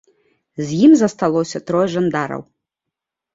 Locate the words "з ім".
0.69-0.95